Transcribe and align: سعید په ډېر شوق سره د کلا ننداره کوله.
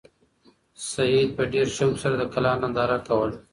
سعید 0.89 1.29
په 1.37 1.43
ډېر 1.53 1.67
شوق 1.77 1.93
سره 2.03 2.15
د 2.17 2.23
کلا 2.33 2.51
ننداره 2.61 2.97
کوله. 3.07 3.35